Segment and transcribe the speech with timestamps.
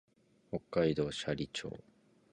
[0.49, 1.71] 北海道斜里町